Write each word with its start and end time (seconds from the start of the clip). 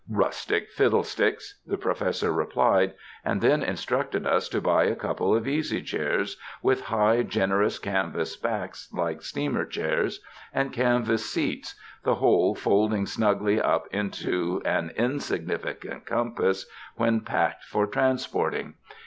"Rustic 0.09 0.71
fiddlesticks," 0.71 1.59
the 1.67 1.77
Professor 1.77 2.33
replied, 2.33 2.95
and 3.23 3.39
then 3.39 3.61
instructed 3.61 4.25
us 4.25 4.49
to 4.49 4.59
buy 4.59 4.85
a 4.85 4.95
couple 4.95 5.35
of 5.35 5.47
easy 5.47 5.79
chairs 5.83 6.37
with 6.63 6.85
high, 6.85 7.21
generous, 7.21 7.77
canvas 7.77 8.35
backs 8.35 8.91
like 8.91 9.21
steamer 9.21 9.63
chairs, 9.63 10.19
and 10.55 10.73
canvas 10.73 11.27
seats, 11.29 11.75
the 12.03 12.15
whole 12.15 12.55
folding 12.55 13.05
snugly 13.05 13.61
up 13.61 13.85
into 13.91 14.59
an 14.65 14.89
insignificant 14.95 16.07
compass 16.07 16.65
when 16.95 17.19
packed 17.19 17.63
for 17.65 17.85
55 17.85 17.85
UNDER 17.85 17.87
THE 17.91 17.93
SKY 17.93 17.99
IN 17.99 18.31
CALIFORNIA 18.33 18.51
transporting. 18.57 18.73